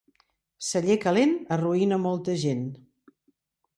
Celler 0.69 0.95
calent 1.03 1.35
arruïna 1.57 2.01
molta 2.07 2.39
gent. 2.45 2.67